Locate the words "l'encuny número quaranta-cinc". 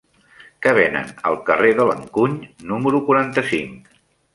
1.91-3.99